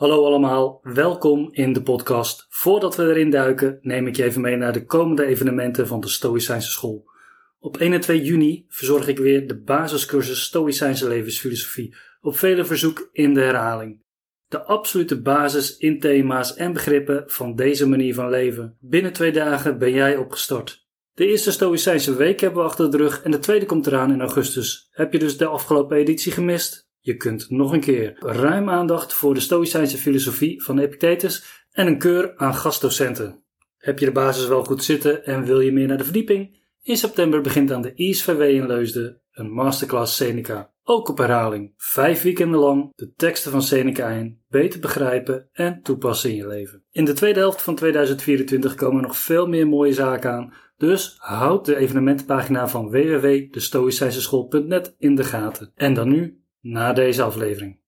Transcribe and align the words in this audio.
Hallo 0.00 0.24
allemaal, 0.24 0.80
welkom 0.82 1.48
in 1.52 1.72
de 1.72 1.82
podcast. 1.82 2.46
Voordat 2.48 2.96
we 2.96 3.02
erin 3.02 3.30
duiken, 3.30 3.78
neem 3.82 4.06
ik 4.06 4.16
je 4.16 4.24
even 4.24 4.40
mee 4.40 4.56
naar 4.56 4.72
de 4.72 4.84
komende 4.84 5.24
evenementen 5.24 5.86
van 5.86 6.00
de 6.00 6.08
Stoïcijnse 6.08 6.70
School. 6.70 7.10
Op 7.58 7.76
1 7.76 7.92
en 7.92 8.00
2 8.00 8.22
juni 8.22 8.64
verzorg 8.68 9.08
ik 9.08 9.18
weer 9.18 9.48
de 9.48 9.60
basiscursus 9.60 10.42
Stoïcijnse 10.42 11.08
levensfilosofie, 11.08 11.94
op 12.20 12.36
vele 12.36 12.64
verzoek 12.64 13.08
in 13.12 13.34
de 13.34 13.40
herhaling. 13.40 14.02
De 14.48 14.62
absolute 14.62 15.20
basis 15.20 15.76
in 15.76 16.00
thema's 16.00 16.54
en 16.54 16.72
begrippen 16.72 17.24
van 17.26 17.54
deze 17.54 17.88
manier 17.88 18.14
van 18.14 18.30
leven. 18.30 18.76
Binnen 18.80 19.12
twee 19.12 19.32
dagen 19.32 19.78
ben 19.78 19.92
jij 19.92 20.16
opgestart. 20.16 20.86
De 21.12 21.26
eerste 21.26 21.52
Stoïcijnse 21.52 22.16
week 22.16 22.40
hebben 22.40 22.62
we 22.62 22.68
achter 22.68 22.90
de 22.90 22.96
rug 22.96 23.22
en 23.22 23.30
de 23.30 23.38
tweede 23.38 23.66
komt 23.66 23.86
eraan 23.86 24.12
in 24.12 24.20
augustus. 24.20 24.88
Heb 24.90 25.12
je 25.12 25.18
dus 25.18 25.36
de 25.36 25.46
afgelopen 25.46 25.96
editie 25.96 26.32
gemist? 26.32 26.89
Je 27.00 27.16
kunt 27.16 27.50
nog 27.50 27.72
een 27.72 27.80
keer 27.80 28.16
ruim 28.18 28.68
aandacht 28.68 29.12
voor 29.12 29.34
de 29.34 29.40
Stoïcijnse 29.40 29.96
filosofie 29.96 30.62
van 30.62 30.78
Epictetus 30.78 31.64
en 31.70 31.86
een 31.86 31.98
keur 31.98 32.36
aan 32.36 32.54
gastdocenten. 32.54 33.44
Heb 33.76 33.98
je 33.98 34.04
de 34.04 34.12
basis 34.12 34.46
wel 34.46 34.64
goed 34.64 34.84
zitten 34.84 35.24
en 35.24 35.44
wil 35.44 35.60
je 35.60 35.72
meer 35.72 35.86
naar 35.86 35.98
de 35.98 36.04
verdieping? 36.04 36.58
In 36.82 36.96
september 36.96 37.40
begint 37.40 37.72
aan 37.72 37.82
de 37.82 37.94
ISVW 37.94 38.40
in 38.40 38.66
Leusden 38.66 39.20
een 39.32 39.52
masterclass 39.52 40.16
Seneca. 40.16 40.72
Ook 40.82 41.08
op 41.08 41.18
herhaling, 41.18 41.74
vijf 41.76 42.22
weekenden 42.22 42.60
lang 42.60 42.92
de 42.94 43.12
teksten 43.12 43.50
van 43.50 43.62
Seneca 43.62 44.08
in, 44.08 44.42
beter 44.48 44.80
begrijpen 44.80 45.48
en 45.52 45.82
toepassen 45.82 46.30
in 46.30 46.36
je 46.36 46.46
leven. 46.46 46.84
In 46.90 47.04
de 47.04 47.12
tweede 47.12 47.38
helft 47.38 47.62
van 47.62 47.74
2024 47.74 48.74
komen 48.74 49.02
nog 49.02 49.16
veel 49.16 49.46
meer 49.46 49.68
mooie 49.68 49.92
zaken 49.92 50.30
aan, 50.30 50.52
dus 50.76 51.14
houd 51.18 51.64
de 51.64 51.76
evenementenpagina 51.76 52.68
van 52.68 52.90
www.destoïcijnseschool.net 52.90 54.94
in 54.98 55.14
de 55.14 55.24
gaten. 55.24 55.72
En 55.74 55.94
dan 55.94 56.08
nu 56.08 56.39
na 56.62 56.92
deze 56.92 57.22
aflevering. 57.22 57.78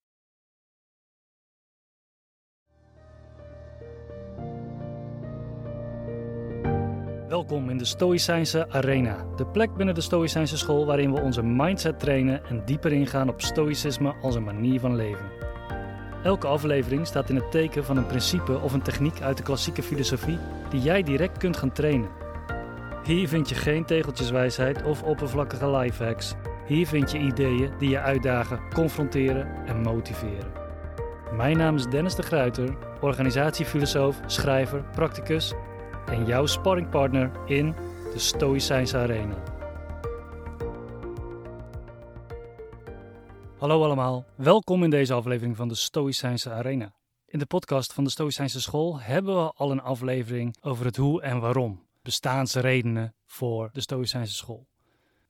Welkom 7.27 7.69
in 7.69 7.77
de 7.77 7.85
Stoïcijnse 7.85 8.69
Arena, 8.69 9.25
de 9.35 9.45
plek 9.45 9.75
binnen 9.75 9.95
de 9.95 10.01
Stoïcijnse 10.01 10.57
school 10.57 10.85
waarin 10.85 11.13
we 11.13 11.21
onze 11.21 11.43
mindset 11.43 11.99
trainen 11.99 12.45
en 12.45 12.65
dieper 12.65 12.91
ingaan 12.91 13.29
op 13.29 13.41
stoïcisme 13.41 14.15
als 14.21 14.35
een 14.35 14.43
manier 14.43 14.79
van 14.79 14.95
leven. 14.95 15.31
Elke 16.23 16.47
aflevering 16.47 17.07
staat 17.07 17.29
in 17.29 17.35
het 17.35 17.51
teken 17.51 17.85
van 17.85 17.97
een 17.97 18.05
principe 18.05 18.59
of 18.59 18.73
een 18.73 18.81
techniek 18.81 19.21
uit 19.21 19.37
de 19.37 19.43
klassieke 19.43 19.83
filosofie 19.83 20.37
die 20.69 20.81
jij 20.81 21.03
direct 21.03 21.37
kunt 21.37 21.57
gaan 21.57 21.71
trainen. 21.71 22.09
Hier 23.03 23.27
vind 23.27 23.49
je 23.49 23.55
geen 23.55 23.85
tegeltjeswijsheid 23.85 24.83
of 24.83 25.03
oppervlakkige 25.03 25.69
lifehacks. 25.69 26.35
Hier 26.67 26.87
vind 26.87 27.11
je 27.11 27.19
ideeën 27.19 27.77
die 27.77 27.89
je 27.89 27.99
uitdagen, 27.99 28.73
confronteren 28.73 29.65
en 29.65 29.81
motiveren. 29.81 30.51
Mijn 31.35 31.57
naam 31.57 31.75
is 31.75 31.85
Dennis 31.85 32.15
de 32.15 32.21
Gruiter, 32.21 32.77
organisatiefilosoof, 33.01 34.19
schrijver, 34.25 34.83
practicus 34.83 35.53
en 36.05 36.25
jouw 36.25 36.45
sparringpartner 36.45 37.31
in 37.45 37.75
de 38.13 38.19
Stoïcijnse 38.19 38.97
Arena. 38.97 39.43
Hallo 43.57 43.83
allemaal, 43.83 44.25
welkom 44.35 44.83
in 44.83 44.89
deze 44.89 45.13
aflevering 45.13 45.55
van 45.55 45.67
de 45.67 45.75
Stoïcijnse 45.75 46.51
Arena. 46.51 46.95
In 47.25 47.39
de 47.39 47.45
podcast 47.45 47.93
van 47.93 48.03
de 48.03 48.09
Stoïcijnse 48.09 48.61
School 48.61 48.99
hebben 48.99 49.35
we 49.35 49.51
al 49.55 49.71
een 49.71 49.81
aflevering 49.81 50.55
over 50.61 50.85
het 50.85 50.97
hoe 50.97 51.21
en 51.21 51.39
waarom, 51.39 51.87
bestaansredenen 52.01 53.15
voor 53.25 53.69
de 53.73 53.81
Stoïcijnse 53.81 54.33
School. 54.33 54.67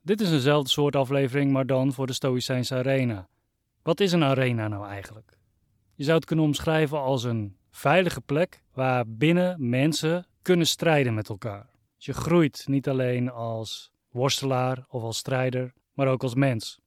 Dit 0.05 0.21
is 0.21 0.31
eenzelfde 0.31 0.69
soort 0.69 0.95
aflevering, 0.95 1.51
maar 1.51 1.65
dan 1.65 1.93
voor 1.93 2.07
de 2.07 2.13
Stoïcijnse 2.13 2.75
Arena. 2.75 3.27
Wat 3.83 3.99
is 3.99 4.11
een 4.11 4.23
arena 4.23 4.67
nou 4.67 4.87
eigenlijk? 4.87 5.37
Je 5.95 6.03
zou 6.03 6.15
het 6.15 6.25
kunnen 6.25 6.45
omschrijven 6.45 6.99
als 6.99 7.23
een 7.23 7.57
veilige 7.71 8.21
plek 8.21 8.63
waar 8.73 9.03
binnen 9.07 9.69
mensen 9.69 10.27
kunnen 10.41 10.67
strijden 10.67 11.13
met 11.13 11.29
elkaar. 11.29 11.69
Dus 11.95 12.05
je 12.05 12.13
groeit 12.13 12.63
niet 12.67 12.89
alleen 12.89 13.31
als 13.31 13.91
worstelaar 14.11 14.85
of 14.87 15.03
als 15.03 15.17
strijder, 15.17 15.73
maar 15.93 16.07
ook 16.07 16.23
als 16.23 16.35
mens. 16.35 16.79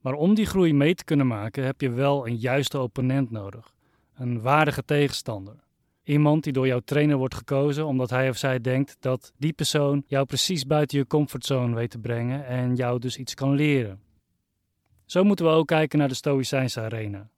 Maar 0.00 0.14
om 0.14 0.34
die 0.34 0.46
groei 0.46 0.74
mee 0.74 0.94
te 0.94 1.04
kunnen 1.04 1.26
maken 1.26 1.64
heb 1.64 1.80
je 1.80 1.90
wel 1.90 2.26
een 2.26 2.36
juiste 2.36 2.80
opponent 2.80 3.30
nodig, 3.30 3.74
een 4.14 4.40
waardige 4.40 4.84
tegenstander. 4.84 5.56
Iemand 6.04 6.44
die 6.44 6.52
door 6.52 6.66
jouw 6.66 6.80
trainer 6.80 7.16
wordt 7.16 7.34
gekozen 7.34 7.86
omdat 7.86 8.10
hij 8.10 8.28
of 8.28 8.36
zij 8.36 8.60
denkt 8.60 8.96
dat 9.00 9.32
die 9.36 9.52
persoon 9.52 10.04
jou 10.06 10.26
precies 10.26 10.66
buiten 10.66 10.98
je 10.98 11.06
comfortzone 11.06 11.74
weet 11.74 11.90
te 11.90 11.98
brengen 11.98 12.46
en 12.46 12.74
jou 12.74 12.98
dus 12.98 13.16
iets 13.16 13.34
kan 13.34 13.54
leren. 13.54 14.00
Zo 15.04 15.24
moeten 15.24 15.44
we 15.44 15.50
ook 15.50 15.66
kijken 15.66 15.98
naar 15.98 16.08
de 16.08 16.14
Stoïcijnse 16.14 16.80
arena. 16.80 17.30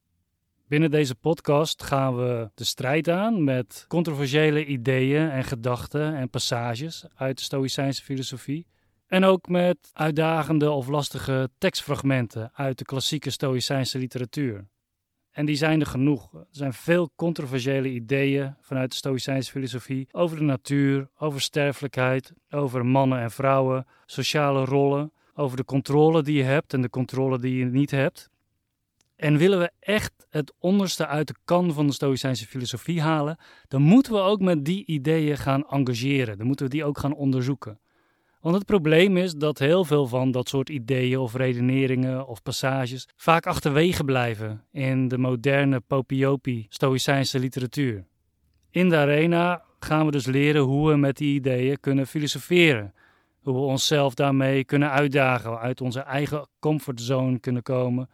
Binnen 0.68 0.90
deze 0.90 1.14
podcast 1.14 1.82
gaan 1.82 2.16
we 2.16 2.50
de 2.54 2.64
strijd 2.64 3.08
aan 3.08 3.44
met 3.44 3.84
controversiële 3.88 4.66
ideeën 4.66 5.30
en 5.30 5.44
gedachten 5.44 6.14
en 6.14 6.30
passages 6.30 7.04
uit 7.14 7.36
de 7.36 7.42
Stoïcijnse 7.42 8.02
filosofie. 8.02 8.66
En 9.06 9.24
ook 9.24 9.48
met 9.48 9.90
uitdagende 9.92 10.70
of 10.70 10.88
lastige 10.88 11.50
tekstfragmenten 11.58 12.50
uit 12.54 12.78
de 12.78 12.84
klassieke 12.84 13.30
Stoïcijnse 13.30 13.98
literatuur. 13.98 14.66
En 15.34 15.46
die 15.46 15.56
zijn 15.56 15.80
er 15.80 15.86
genoeg. 15.86 16.32
Er 16.32 16.46
zijn 16.50 16.72
veel 16.72 17.10
controversiële 17.16 17.88
ideeën 17.88 18.54
vanuit 18.60 18.90
de 18.90 18.96
Stoïcijnse 18.96 19.50
filosofie 19.50 20.08
over 20.10 20.36
de 20.36 20.42
natuur, 20.42 21.08
over 21.18 21.40
sterfelijkheid, 21.40 22.32
over 22.50 22.86
mannen 22.86 23.20
en 23.20 23.30
vrouwen, 23.30 23.86
sociale 24.06 24.64
rollen, 24.64 25.12
over 25.34 25.56
de 25.56 25.64
controle 25.64 26.22
die 26.22 26.36
je 26.36 26.42
hebt 26.42 26.72
en 26.72 26.80
de 26.80 26.90
controle 26.90 27.38
die 27.38 27.56
je 27.56 27.64
niet 27.64 27.90
hebt. 27.90 28.30
En 29.16 29.36
willen 29.36 29.58
we 29.58 29.70
echt 29.80 30.26
het 30.28 30.52
onderste 30.58 31.06
uit 31.06 31.26
de 31.28 31.34
kan 31.44 31.72
van 31.72 31.86
de 31.86 31.92
Stoïcijnse 31.92 32.46
filosofie 32.46 33.00
halen, 33.00 33.38
dan 33.68 33.82
moeten 33.82 34.12
we 34.12 34.18
ook 34.18 34.40
met 34.40 34.64
die 34.64 34.86
ideeën 34.86 35.36
gaan 35.36 35.68
engageren. 35.68 36.38
Dan 36.38 36.46
moeten 36.46 36.66
we 36.66 36.72
die 36.72 36.84
ook 36.84 36.98
gaan 36.98 37.14
onderzoeken. 37.14 37.78
Want 38.44 38.56
het 38.56 38.66
probleem 38.66 39.16
is 39.16 39.34
dat 39.34 39.58
heel 39.58 39.84
veel 39.84 40.06
van 40.06 40.30
dat 40.30 40.48
soort 40.48 40.68
ideeën 40.68 41.18
of 41.18 41.34
redeneringen 41.34 42.26
of 42.26 42.42
passages 42.42 43.08
vaak 43.16 43.46
achterwege 43.46 44.04
blijven 44.04 44.64
in 44.72 45.08
de 45.08 45.18
moderne 45.18 45.80
popiopi 45.80 46.66
stoïcijnse 46.68 47.38
literatuur. 47.38 48.04
In 48.70 48.88
de 48.88 48.96
arena 48.96 49.62
gaan 49.78 50.06
we 50.06 50.12
dus 50.12 50.26
leren 50.26 50.62
hoe 50.62 50.90
we 50.90 50.96
met 50.96 51.16
die 51.16 51.34
ideeën 51.34 51.80
kunnen 51.80 52.06
filosoferen. 52.06 52.94
Hoe 53.42 53.54
we 53.54 53.60
onszelf 53.60 54.14
daarmee 54.14 54.64
kunnen 54.64 54.90
uitdagen, 54.90 55.58
uit 55.58 55.80
onze 55.80 56.00
eigen 56.00 56.48
comfortzone 56.58 57.38
kunnen 57.38 57.62
komen. 57.62 58.08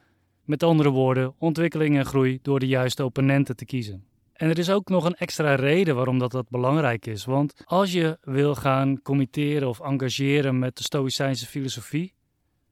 Met 0.44 0.62
andere 0.62 0.90
woorden, 0.90 1.34
ontwikkeling 1.38 1.96
en 1.96 2.06
groei 2.06 2.38
door 2.42 2.58
de 2.58 2.66
juiste 2.66 3.04
opponenten 3.04 3.56
te 3.56 3.64
kiezen. 3.64 4.09
En 4.40 4.48
er 4.48 4.58
is 4.58 4.70
ook 4.70 4.88
nog 4.88 5.04
een 5.04 5.14
extra 5.14 5.54
reden 5.54 5.94
waarom 5.94 6.18
dat, 6.18 6.30
dat 6.30 6.48
belangrijk 6.48 7.06
is. 7.06 7.24
Want 7.24 7.62
als 7.64 7.92
je 7.92 8.18
wil 8.20 8.54
gaan 8.54 9.02
committeren 9.02 9.68
of 9.68 9.80
engageren 9.80 10.58
met 10.58 10.76
de 10.76 10.82
Stoïcijnse 10.82 11.46
filosofie, 11.46 12.14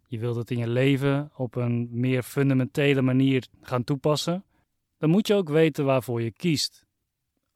je 0.06 0.18
wilt 0.18 0.36
het 0.36 0.50
in 0.50 0.58
je 0.58 0.68
leven 0.68 1.30
op 1.36 1.56
een 1.56 1.88
meer 1.90 2.22
fundamentele 2.22 3.02
manier 3.02 3.46
gaan 3.62 3.84
toepassen, 3.84 4.44
dan 4.98 5.10
moet 5.10 5.26
je 5.26 5.34
ook 5.34 5.48
weten 5.48 5.84
waarvoor 5.84 6.22
je 6.22 6.32
kiest 6.32 6.86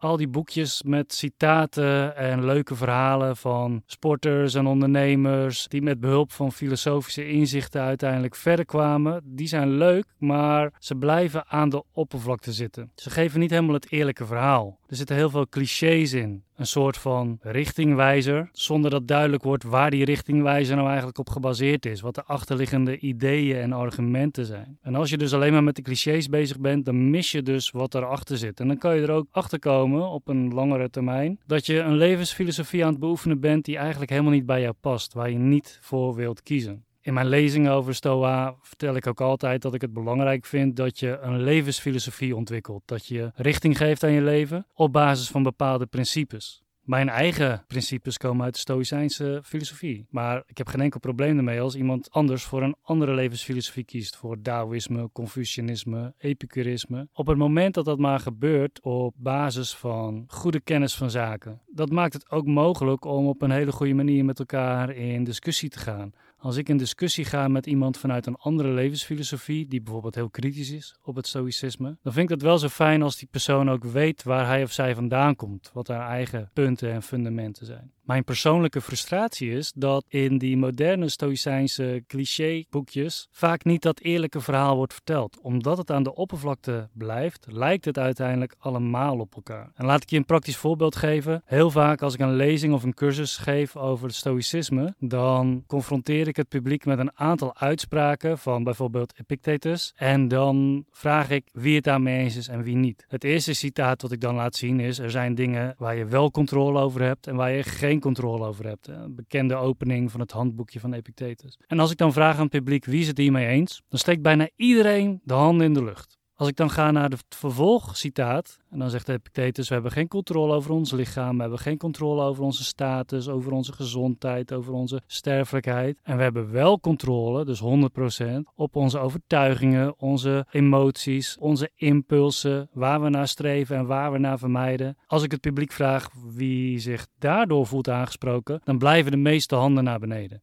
al 0.03 0.17
die 0.17 0.29
boekjes 0.29 0.83
met 0.83 1.15
citaten 1.15 2.17
en 2.17 2.45
leuke 2.45 2.75
verhalen 2.75 3.37
van 3.37 3.83
sporters 3.87 4.55
en 4.55 4.67
ondernemers 4.67 5.69
die 5.69 5.83
met 5.83 6.01
behulp 6.01 6.33
van 6.33 6.53
filosofische 6.53 7.29
inzichten 7.29 7.81
uiteindelijk 7.81 8.35
verder 8.35 8.65
kwamen, 8.65 9.23
die 9.25 9.47
zijn 9.47 9.71
leuk, 9.71 10.05
maar 10.19 10.73
ze 10.79 10.95
blijven 10.95 11.49
aan 11.49 11.69
de 11.69 11.85
oppervlakte 11.93 12.53
zitten. 12.53 12.91
Ze 12.95 13.11
geven 13.11 13.41
niet 13.41 13.51
helemaal 13.51 13.75
het 13.75 13.91
eerlijke 13.91 14.27
verhaal. 14.27 14.79
Er 14.87 14.97
zitten 14.97 15.17
heel 15.17 15.31
veel 15.31 15.49
clichés 15.49 16.13
in 16.13 16.45
een 16.57 16.67
soort 16.67 16.97
van 16.97 17.39
richtingwijzer, 17.41 18.49
zonder 18.53 18.91
dat 18.91 19.09
duidelijk 19.09 19.43
wordt 19.43 19.65
waar 19.65 19.91
die 19.91 20.05
richtingwijzer 20.05 20.75
nou 20.75 20.87
eigenlijk 20.89 21.19
op 21.19 21.31
gebaseerd 21.31 21.87
is, 21.87 22.01
wat 22.01 22.15
de 22.15 22.25
achterliggende 22.25 22.99
ideeën 22.99 23.57
en 23.57 23.73
argumenten 23.73 24.47
zijn. 24.47 24.79
En 24.83 24.95
als 24.95 25.11
je 25.11 25.19
dus 25.19 25.35
alleen 25.35 25.53
maar 25.53 25.65
met 25.65 25.77
de 25.77 25.83
clichés 25.83 26.29
bezig 26.29 26.61
bent, 26.61 26.85
dan 26.85 27.11
mis 27.11 27.31
je 27.31 27.43
dus 27.43 27.71
wat 27.71 27.95
erachter 27.95 28.37
zit. 28.37 28.61
En 28.61 28.69
dan 28.69 28.79
kan 28.79 28.97
je 28.97 29.03
er 29.03 29.11
ook 29.11 29.29
achter 29.31 29.59
komen 29.59 30.09
op 30.09 30.29
een 30.29 30.55
langere 30.55 30.91
termijn 30.91 31.41
dat 31.47 31.67
je 31.67 31.79
een 31.79 31.97
levensfilosofie 31.97 32.85
aan 32.85 32.91
het 32.91 33.01
beoefenen 33.01 33.41
bent 33.41 33.65
die 33.65 33.77
eigenlijk 33.77 34.11
helemaal 34.11 34.33
niet 34.33 34.47
bij 34.47 34.61
jou 34.61 34.75
past, 34.81 35.13
waar 35.13 35.31
je 35.31 35.39
niet 35.39 35.79
voor 35.83 36.15
wilt 36.15 36.43
kiezen. 36.43 36.85
In 37.05 37.15
mijn 37.15 37.29
lezingen 37.29 37.73
over 37.73 37.95
Stoa 37.95 38.55
vertel 38.61 38.97
ik 38.97 39.07
ook 39.07 39.21
altijd 39.21 39.63
dat 39.63 39.75
ik 39.75 39.81
het 39.81 39.93
belangrijk 39.93 40.47
vind 40.47 40.77
dat 40.77 40.99
je 40.99 41.19
een 41.19 41.43
levensfilosofie 41.43 42.37
ontwikkelt. 42.37 42.83
Dat 42.85 43.07
je 43.07 43.31
richting 43.35 43.77
geeft 43.77 44.05
aan 44.05 44.13
je 44.13 44.23
leven 44.23 44.67
op 44.75 44.93
basis 44.93 45.29
van 45.29 45.43
bepaalde 45.43 45.87
principes. 45.87 46.63
Mijn 46.83 47.09
eigen 47.09 47.65
principes 47.67 48.17
komen 48.17 48.45
uit 48.45 48.55
de 48.55 48.61
Stoïcijnse 48.61 49.41
filosofie. 49.45 50.07
Maar 50.11 50.43
ik 50.47 50.59
heb 50.59 50.67
geen 50.67 50.81
enkel 50.81 51.01
probleem 51.01 51.37
ermee 51.37 51.61
als 51.61 51.75
iemand 51.75 52.11
anders 52.11 52.45
voor 52.45 52.63
een 52.63 52.77
andere 52.83 53.15
levensfilosofie 53.15 53.85
kiest. 53.85 54.17
Voor 54.17 54.41
Taoïsme, 54.41 55.11
Confucianisme, 55.13 56.15
Epicurisme. 56.19 57.09
Op 57.13 57.27
het 57.27 57.37
moment 57.37 57.75
dat 57.75 57.85
dat 57.85 57.99
maar 57.99 58.21
gebeurt 58.21 58.81
op 58.83 59.15
basis 59.17 59.75
van 59.75 60.25
goede 60.27 60.61
kennis 60.61 60.95
van 60.95 61.11
zaken. 61.11 61.61
Dat 61.75 61.91
maakt 61.91 62.13
het 62.13 62.31
ook 62.31 62.47
mogelijk 62.47 63.05
om 63.05 63.27
op 63.27 63.43
een 63.43 63.51
hele 63.51 63.73
goede 63.73 63.95
manier 63.95 64.25
met 64.25 64.39
elkaar 64.39 64.91
in 64.91 65.25
discussie 65.25 65.69
te 65.69 65.79
gaan. 65.79 66.13
Als 66.39 66.57
ik 66.57 66.69
in 66.69 66.77
discussie 66.77 67.25
ga 67.25 67.49
met 67.49 67.67
iemand 67.67 67.99
vanuit 67.99 68.27
een 68.27 68.37
andere 68.37 68.69
levensfilosofie, 68.69 69.69
die 69.69 69.83
bijvoorbeeld 69.83 70.15
heel 70.15 70.31
kritisch 70.31 70.71
is 70.71 70.97
op 71.03 71.17
het 71.17 71.27
stoïcisme, 71.27 71.97
dan 72.03 72.13
vind 72.13 72.25
ik 72.25 72.35
het 72.35 72.43
wel 72.43 72.59
zo 72.59 72.69
fijn 72.69 73.03
als 73.03 73.17
die 73.17 73.29
persoon 73.31 73.71
ook 73.71 73.85
weet 73.85 74.23
waar 74.23 74.47
hij 74.47 74.63
of 74.63 74.73
zij 74.73 74.95
vandaan 74.95 75.37
komt, 75.37 75.71
wat 75.73 75.89
haar 75.89 76.09
eigen 76.09 76.51
punten 76.53 76.93
en 76.93 77.03
fundamenten 77.03 77.67
zijn. 77.67 77.93
Mijn 78.03 78.25
persoonlijke 78.25 78.81
frustratie 78.81 79.51
is 79.51 79.73
dat 79.77 80.05
in 80.09 80.39
die 80.39 80.57
moderne 80.57 81.09
stoïcijnse 81.09 82.05
cliché-boekjes 82.07 83.29
vaak 83.31 83.65
niet 83.65 83.83
dat 83.83 84.01
eerlijke 84.01 84.41
verhaal 84.41 84.77
wordt 84.77 84.93
verteld. 84.93 85.41
Omdat 85.41 85.79
het 85.79 85.91
aan 85.91 86.03
de 86.03 86.15
oppervlakte 86.15 86.89
blijft, 86.93 87.47
lijkt 87.51 87.85
het 87.85 87.99
uiteindelijk 87.99 88.55
allemaal 88.59 89.19
op 89.19 89.35
elkaar. 89.35 89.71
En 89.75 89.87
laat 89.87 90.03
ik 90.03 90.11
je 90.11 90.17
een 90.17 90.25
praktisch 90.25 90.57
voorbeeld 90.57 90.97
geven. 90.97 91.43
Heel 91.45 91.71
vaak 91.71 92.03
als 92.03 92.15
ik 92.15 92.21
een 92.21 92.37
lezing 92.37 92.75
of 92.75 92.83
een 92.83 92.95
cursus 92.95 93.37
geef 93.37 93.77
over 93.77 94.07
het 94.07 94.15
stoïcisme, 94.15 94.95
dan 94.99 95.65
confronteer 95.67 96.29
ik 96.29 96.37
het 96.37 96.49
publiek 96.49 96.85
met 96.85 96.99
een 96.99 97.19
aantal 97.19 97.57
uitspraken 97.57 98.39
van 98.39 98.65
bijvoorbeeld 98.65 99.15
Epictetus. 99.21 99.93
En 99.97 100.29
dan 100.29 100.85
vraag 100.91 101.31
ik 101.31 101.49
wie 101.53 101.75
het 101.75 101.85
daarmee 101.85 102.19
eens 102.19 102.37
is 102.37 102.49
en 102.49 102.63
wie 102.63 102.77
niet. 102.77 103.05
Het 103.09 103.25
eerste 103.25 103.55
citaat 103.55 104.03
wat 104.03 104.13
ik 104.13 104.21
dan 104.21 104.35
laat 104.35 104.57
zien 104.57 104.81
is: 104.81 104.99
er 104.99 105.11
zijn 105.11 105.35
dingen 105.35 105.75
waar 105.79 105.97
je 105.97 106.07
wel 106.07 106.31
controle 106.31 106.81
over 106.81 107.03
hebt 107.03 107.27
en 107.27 107.37
waar 107.37 107.51
je 107.51 107.63
geen 107.63 107.92
controle 108.01 108.47
over 108.47 108.67
hebt. 108.67 108.89
Een 108.89 109.15
bekende 109.15 109.55
opening 109.55 110.11
van 110.11 110.21
het 110.21 110.31
handboekje 110.31 110.81
van 110.81 110.93
Epictetus. 110.93 111.59
En 111.67 111.79
als 111.79 111.91
ik 111.91 111.97
dan 111.97 112.13
vraag 112.13 112.35
aan 112.35 112.43
het 112.43 112.51
publiek 112.51 112.85
wie 112.85 113.01
is 113.01 113.07
het 113.07 113.19
hiermee 113.19 113.47
eens, 113.47 113.83
dan 113.89 113.99
steekt 113.99 114.23
bijna 114.23 114.49
iedereen 114.57 115.21
de 115.25 115.35
handen 115.35 115.67
in 115.67 115.75
de 115.75 115.85
lucht. 115.85 116.21
Als 116.35 116.49
ik 116.49 116.57
dan 116.57 116.71
ga 116.71 116.91
naar 116.91 117.11
het 117.11 117.25
vervolgcitaat, 117.29 118.59
en 118.71 118.79
dan 118.79 118.91
zegt 118.91 119.09
Epictetus: 119.09 119.69
We 119.69 119.75
hebben 119.75 119.93
geen 119.93 120.09
controle 120.09 120.55
over 120.55 120.71
ons 120.71 120.93
lichaam, 120.93 121.35
we 121.35 121.41
hebben 121.41 121.59
geen 121.59 121.79
controle 121.79 122.23
over 122.23 122.45
onze 122.45 122.65
status, 122.65 123.29
over 123.29 123.53
onze 123.53 123.73
gezondheid, 123.73 124.53
over 124.53 124.73
onze 124.73 125.03
sterfelijkheid. 125.07 126.01
En 126.03 126.17
we 126.17 126.23
hebben 126.23 126.51
wel 126.51 126.81
controle, 126.81 127.45
dus 127.45 127.63
100%, 127.63 128.25
op 128.55 128.77
onze 128.77 128.99
overtuigingen, 128.99 129.99
onze 129.99 130.47
emoties, 130.51 131.37
onze 131.39 131.71
impulsen, 131.75 132.69
waar 132.73 133.03
we 133.03 133.09
naar 133.09 133.29
streven 133.29 133.77
en 133.77 133.87
waar 133.87 134.13
we 134.13 134.19
naar 134.19 134.39
vermijden. 134.39 134.97
Als 135.07 135.23
ik 135.23 135.31
het 135.31 135.41
publiek 135.41 135.73
vraag 135.73 136.09
wie 136.35 136.79
zich 136.79 137.07
daardoor 137.19 137.67
voelt 137.67 137.89
aangesproken, 137.89 138.61
dan 138.65 138.79
blijven 138.79 139.11
de 139.11 139.17
meeste 139.17 139.55
handen 139.55 139.85
naar 139.85 139.99
beneden. 139.99 140.43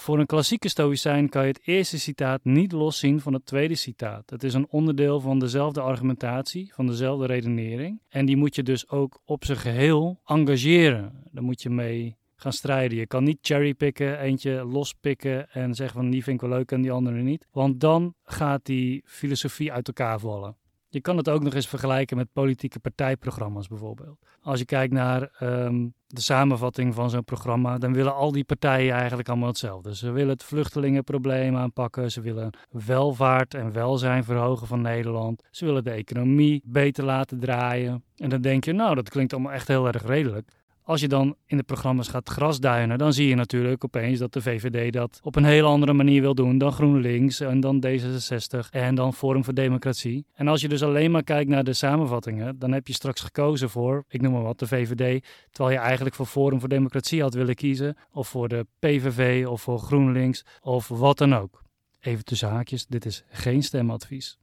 Voor 0.00 0.18
een 0.18 0.26
klassieke 0.26 0.68
stoïcijn 0.68 1.28
kan 1.28 1.42
je 1.42 1.48
het 1.48 1.60
eerste 1.64 1.98
citaat 1.98 2.44
niet 2.44 2.72
loszien 2.72 3.20
van 3.20 3.32
het 3.32 3.46
tweede 3.46 3.74
citaat. 3.74 4.30
Het 4.30 4.42
is 4.42 4.54
een 4.54 4.66
onderdeel 4.68 5.20
van 5.20 5.38
dezelfde 5.38 5.80
argumentatie, 5.80 6.72
van 6.74 6.86
dezelfde 6.86 7.26
redenering. 7.26 8.00
En 8.08 8.26
die 8.26 8.36
moet 8.36 8.54
je 8.54 8.62
dus 8.62 8.88
ook 8.88 9.20
op 9.24 9.44
zijn 9.44 9.58
geheel 9.58 10.20
engageren. 10.24 11.12
Daar 11.32 11.42
moet 11.42 11.62
je 11.62 11.70
mee 11.70 12.16
gaan 12.36 12.52
strijden. 12.52 12.98
Je 12.98 13.06
kan 13.06 13.24
niet 13.24 13.38
cherrypicken, 13.42 14.20
eentje 14.20 14.64
lospikken 14.64 15.50
en 15.50 15.74
zeggen 15.74 15.96
van 15.96 16.10
die 16.10 16.22
vind 16.22 16.42
ik 16.42 16.48
wel 16.48 16.58
leuk 16.58 16.72
en 16.72 16.82
die 16.82 16.92
andere 16.92 17.22
niet. 17.22 17.46
Want 17.52 17.80
dan 17.80 18.14
gaat 18.24 18.64
die 18.64 19.02
filosofie 19.04 19.72
uit 19.72 19.86
elkaar 19.86 20.20
vallen. 20.20 20.56
Je 20.92 21.00
kan 21.00 21.16
het 21.16 21.28
ook 21.28 21.42
nog 21.42 21.54
eens 21.54 21.68
vergelijken 21.68 22.16
met 22.16 22.32
politieke 22.32 22.78
partijprogramma's 22.78 23.68
bijvoorbeeld. 23.68 24.18
Als 24.42 24.58
je 24.58 24.64
kijkt 24.64 24.92
naar 24.92 25.22
ehm, 25.38 25.88
de 26.06 26.20
samenvatting 26.20 26.94
van 26.94 27.10
zo'n 27.10 27.24
programma, 27.24 27.78
dan 27.78 27.92
willen 27.92 28.14
al 28.14 28.32
die 28.32 28.44
partijen 28.44 28.94
eigenlijk 28.94 29.28
allemaal 29.28 29.48
hetzelfde. 29.48 29.96
Ze 29.96 30.10
willen 30.10 30.28
het 30.28 30.44
vluchtelingenprobleem 30.44 31.56
aanpakken, 31.56 32.10
ze 32.10 32.20
willen 32.20 32.50
welvaart 32.70 33.54
en 33.54 33.72
welzijn 33.72 34.24
verhogen 34.24 34.66
van 34.66 34.80
Nederland, 34.80 35.42
ze 35.50 35.64
willen 35.64 35.84
de 35.84 35.90
economie 35.90 36.62
beter 36.64 37.04
laten 37.04 37.38
draaien. 37.38 38.04
En 38.16 38.28
dan 38.28 38.40
denk 38.40 38.64
je, 38.64 38.72
nou, 38.72 38.94
dat 38.94 39.08
klinkt 39.08 39.32
allemaal 39.32 39.52
echt 39.52 39.68
heel 39.68 39.86
erg 39.86 40.06
redelijk. 40.06 40.48
Als 40.82 41.00
je 41.00 41.08
dan 41.08 41.36
in 41.46 41.56
de 41.56 41.62
programma's 41.62 42.08
gaat 42.08 42.28
grasduinen, 42.28 42.98
dan 42.98 43.12
zie 43.12 43.28
je 43.28 43.34
natuurlijk 43.34 43.84
opeens 43.84 44.18
dat 44.18 44.32
de 44.32 44.42
VVD 44.42 44.92
dat 44.92 45.20
op 45.22 45.36
een 45.36 45.44
hele 45.44 45.66
andere 45.66 45.92
manier 45.92 46.20
wil 46.20 46.34
doen 46.34 46.58
dan 46.58 46.72
GroenLinks 46.72 47.40
en 47.40 47.60
dan 47.60 47.84
D66 47.86 48.70
en 48.70 48.94
dan 48.94 49.14
Forum 49.14 49.44
voor 49.44 49.54
Democratie. 49.54 50.26
En 50.34 50.48
als 50.48 50.60
je 50.60 50.68
dus 50.68 50.82
alleen 50.82 51.10
maar 51.10 51.22
kijkt 51.22 51.50
naar 51.50 51.64
de 51.64 51.72
samenvattingen, 51.72 52.58
dan 52.58 52.72
heb 52.72 52.86
je 52.86 52.92
straks 52.92 53.20
gekozen 53.20 53.70
voor, 53.70 54.04
ik 54.08 54.20
noem 54.20 54.32
maar 54.32 54.42
wat, 54.42 54.58
de 54.58 54.66
VVD, 54.66 55.24
terwijl 55.50 55.76
je 55.76 55.82
eigenlijk 55.82 56.14
voor 56.14 56.26
Forum 56.26 56.60
voor 56.60 56.68
Democratie 56.68 57.22
had 57.22 57.34
willen 57.34 57.54
kiezen, 57.54 57.96
of 58.12 58.28
voor 58.28 58.48
de 58.48 58.66
PVV 58.78 59.46
of 59.46 59.62
voor 59.62 59.78
GroenLinks 59.78 60.44
of 60.60 60.88
wat 60.88 61.18
dan 61.18 61.34
ook. 61.34 61.62
Even 62.00 62.24
tussen 62.24 62.48
haakjes, 62.48 62.86
dit 62.86 63.06
is 63.06 63.24
geen 63.28 63.62
stemadvies. 63.62 64.38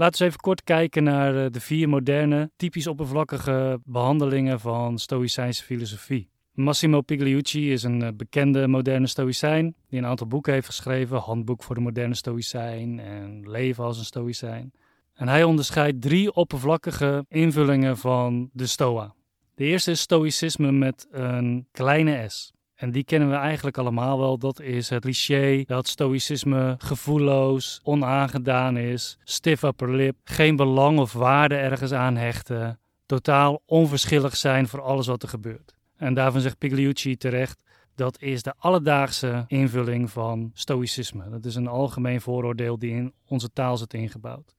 Laten 0.00 0.20
we 0.20 0.26
even 0.26 0.40
kort 0.40 0.64
kijken 0.64 1.02
naar 1.02 1.44
eh, 1.44 1.50
de 1.50 1.60
vier 1.60 1.88
moderne, 1.88 2.50
typisch 2.56 2.86
oppervlakkige 2.86 3.80
behandelingen 3.84 4.60
van 4.60 4.98
Stoïcijnse 4.98 5.64
filosofie. 5.64 6.30
Massimo 6.52 7.00
Pigliucci 7.00 7.72
is 7.72 7.82
een 7.82 8.02
eh, 8.02 8.08
bekende 8.16 8.66
moderne 8.66 9.06
Stoïcijn 9.06 9.74
die 9.88 9.98
een 9.98 10.06
aantal 10.06 10.26
boeken 10.26 10.52
heeft 10.52 10.66
geschreven: 10.66 11.18
Handboek 11.18 11.62
voor 11.62 11.74
de 11.74 11.80
moderne 11.80 12.14
Stoïcijn 12.14 12.98
en 12.98 13.50
Leven 13.50 13.84
als 13.84 13.98
een 13.98 14.04
Stoïcijn. 14.04 14.72
En 15.14 15.28
hij 15.28 15.44
onderscheidt 15.44 16.02
drie 16.02 16.32
oppervlakkige 16.32 17.24
invullingen 17.28 17.96
van 17.96 18.50
de 18.52 18.66
Stoa. 18.66 19.14
De 19.54 19.64
eerste 19.64 19.90
is 19.90 20.00
Stoïcisme 20.00 20.72
met 20.72 21.06
een 21.10 21.66
kleine 21.72 22.28
s. 22.28 22.52
En 22.80 22.90
die 22.90 23.04
kennen 23.04 23.30
we 23.30 23.34
eigenlijk 23.34 23.78
allemaal 23.78 24.18
wel. 24.18 24.38
Dat 24.38 24.60
is 24.60 24.88
het 24.88 25.02
cliché 25.02 25.62
dat 25.66 25.88
stoïcisme 25.88 26.74
gevoelloos, 26.78 27.80
onaangedaan 27.82 28.76
is, 28.76 29.18
stiff 29.24 29.62
upper 29.62 29.94
lip, 29.94 30.16
geen 30.24 30.56
belang 30.56 30.98
of 30.98 31.12
waarde 31.12 31.54
ergens 31.54 31.92
aan 31.92 32.16
hechten, 32.16 32.78
totaal 33.06 33.62
onverschillig 33.66 34.36
zijn 34.36 34.68
voor 34.68 34.80
alles 34.80 35.06
wat 35.06 35.22
er 35.22 35.28
gebeurt. 35.28 35.74
En 35.96 36.14
daarvan 36.14 36.40
zegt 36.40 36.58
Pigliucci 36.58 37.16
terecht, 37.16 37.62
dat 37.94 38.20
is 38.20 38.42
de 38.42 38.54
alledaagse 38.58 39.44
invulling 39.46 40.10
van 40.10 40.50
stoïcisme. 40.54 41.30
Dat 41.30 41.44
is 41.44 41.54
een 41.54 41.68
algemeen 41.68 42.20
vooroordeel 42.20 42.78
die 42.78 42.90
in 42.90 43.12
onze 43.26 43.52
taal 43.52 43.76
zit 43.76 43.94
ingebouwd. 43.94 44.54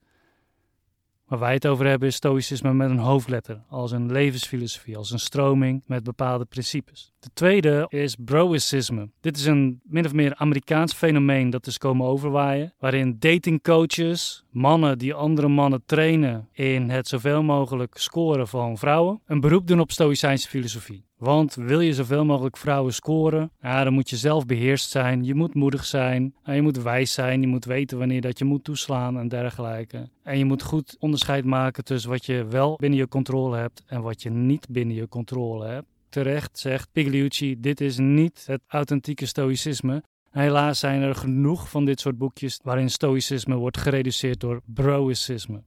Waar 1.32 1.40
wij 1.40 1.52
het 1.52 1.66
over 1.66 1.86
hebben 1.86 2.08
is 2.08 2.14
stoïcisme 2.14 2.72
met 2.72 2.90
een 2.90 2.98
hoofdletter, 2.98 3.62
als 3.68 3.92
een 3.92 4.12
levensfilosofie, 4.12 4.96
als 4.96 5.10
een 5.10 5.18
stroming 5.18 5.82
met 5.86 6.04
bepaalde 6.04 6.44
principes. 6.44 7.12
De 7.18 7.30
tweede 7.34 7.86
is 7.88 8.16
broicisme. 8.24 9.10
Dit 9.20 9.36
is 9.36 9.44
een 9.44 9.80
min 9.84 10.04
of 10.04 10.12
meer 10.12 10.34
Amerikaans 10.34 10.92
fenomeen 10.92 11.50
dat 11.50 11.66
is 11.66 11.78
komen 11.78 12.06
overwaaien, 12.06 12.74
waarin 12.78 13.16
datingcoaches, 13.18 14.44
mannen 14.50 14.98
die 14.98 15.14
andere 15.14 15.48
mannen 15.48 15.82
trainen 15.86 16.48
in 16.52 16.90
het 16.90 17.08
zoveel 17.08 17.42
mogelijk 17.42 17.96
scoren 17.96 18.48
van 18.48 18.78
vrouwen, 18.78 19.20
een 19.26 19.40
beroep 19.40 19.66
doen 19.66 19.80
op 19.80 19.92
stoïcijnse 19.92 20.48
filosofie. 20.48 21.04
Want 21.22 21.54
wil 21.54 21.80
je 21.80 21.94
zoveel 21.94 22.24
mogelijk 22.24 22.56
vrouwen 22.56 22.94
scoren, 22.94 23.50
dan 23.60 23.92
moet 23.92 24.10
je 24.10 24.16
zelf 24.16 24.46
beheerst 24.46 24.90
zijn. 24.90 25.24
Je 25.24 25.34
moet 25.34 25.54
moedig 25.54 25.84
zijn. 25.84 26.34
Je 26.44 26.62
moet 26.62 26.82
wijs 26.82 27.12
zijn. 27.12 27.40
Je 27.40 27.46
moet 27.46 27.64
weten 27.64 27.98
wanneer 27.98 28.20
dat 28.20 28.38
je 28.38 28.44
moet 28.44 28.64
toeslaan 28.64 29.18
en 29.18 29.28
dergelijke. 29.28 30.08
En 30.22 30.38
je 30.38 30.44
moet 30.44 30.62
goed 30.62 30.96
onderscheid 30.98 31.44
maken 31.44 31.84
tussen 31.84 32.10
wat 32.10 32.26
je 32.26 32.44
wel 32.44 32.76
binnen 32.76 32.98
je 32.98 33.08
controle 33.08 33.56
hebt 33.56 33.82
en 33.86 34.02
wat 34.02 34.22
je 34.22 34.30
niet 34.30 34.68
binnen 34.68 34.96
je 34.96 35.08
controle 35.08 35.66
hebt. 35.66 35.86
Terecht 36.08 36.58
zegt 36.58 36.88
Pigliucci: 36.92 37.60
dit 37.60 37.80
is 37.80 37.98
niet 37.98 38.44
het 38.46 38.60
authentieke 38.66 39.26
stoïcisme. 39.26 40.02
Helaas 40.30 40.78
zijn 40.78 41.02
er 41.02 41.14
genoeg 41.14 41.70
van 41.70 41.84
dit 41.84 42.00
soort 42.00 42.18
boekjes 42.18 42.60
waarin 42.62 42.90
stoïcisme 42.90 43.54
wordt 43.54 43.78
gereduceerd 43.78 44.40
door 44.40 44.60
broicisme. 44.64 45.62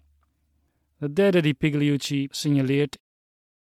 De 0.97 1.13
derde 1.13 1.41
die 1.41 1.53
Pigliucci 1.53 2.27
signaleert 2.29 2.97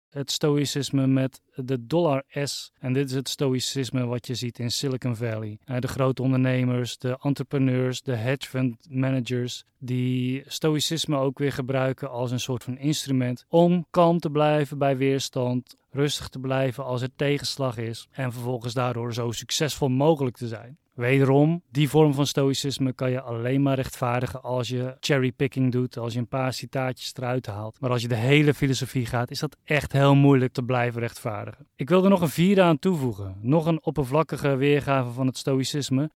het 0.09 0.31
stoïcisme 0.31 1.07
met 1.07 1.41
de 1.55 1.85
dollar 1.85 2.23
S. 2.29 2.71
En 2.79 2.93
dit 2.93 3.09
is 3.09 3.15
het 3.15 3.29
stoïcisme 3.29 4.05
wat 4.05 4.27
je 4.27 4.35
ziet 4.35 4.59
in 4.59 4.71
Silicon 4.71 5.15
Valley. 5.15 5.59
De 5.79 5.87
grote 5.87 6.21
ondernemers, 6.21 6.97
de 6.97 7.17
entrepreneurs, 7.21 8.01
de 8.01 8.15
hedge 8.15 8.49
fund 8.49 8.87
managers, 8.89 9.63
die 9.77 10.43
stoïcisme 10.45 11.17
ook 11.17 11.39
weer 11.39 11.51
gebruiken 11.51 12.09
als 12.09 12.31
een 12.31 12.39
soort 12.39 12.63
van 12.63 12.77
instrument 12.77 13.45
om 13.47 13.85
kalm 13.89 14.19
te 14.19 14.29
blijven 14.29 14.77
bij 14.77 14.97
weerstand, 14.97 15.75
rustig 15.91 16.27
te 16.27 16.39
blijven 16.39 16.83
als 16.83 17.01
er 17.01 17.15
tegenslag 17.15 17.77
is 17.77 18.07
en 18.11 18.31
vervolgens 18.31 18.73
daardoor 18.73 19.13
zo 19.13 19.31
succesvol 19.31 19.89
mogelijk 19.89 20.37
te 20.37 20.47
zijn. 20.47 20.77
Wederom, 20.99 21.63
die 21.71 21.89
vorm 21.89 22.13
van 22.13 22.27
stoïcisme 22.27 22.93
kan 22.93 23.11
je 23.11 23.21
alleen 23.21 23.61
maar 23.61 23.75
rechtvaardigen 23.75 24.41
als 24.41 24.67
je 24.67 24.95
cherrypicking 24.99 25.71
doet, 25.71 25.97
als 25.97 26.13
je 26.13 26.19
een 26.19 26.27
paar 26.27 26.53
citaatjes 26.53 27.13
eruit 27.15 27.45
haalt. 27.45 27.79
Maar 27.79 27.89
als 27.89 28.01
je 28.01 28.07
de 28.07 28.15
hele 28.15 28.53
filosofie 28.53 29.05
gaat, 29.05 29.31
is 29.31 29.39
dat 29.39 29.57
echt 29.63 29.91
heel 29.91 30.15
moeilijk 30.15 30.53
te 30.53 30.63
blijven 30.63 31.01
rechtvaardigen. 31.01 31.67
Ik 31.75 31.89
wil 31.89 32.03
er 32.03 32.09
nog 32.09 32.21
een 32.21 32.29
vierde 32.29 32.61
aan 32.61 32.79
toevoegen, 32.79 33.37
nog 33.41 33.65
een 33.65 33.83
oppervlakkige 33.83 34.55
weergave 34.55 35.11
van 35.11 35.27
het 35.27 35.37
stoïcisme. 35.37 36.11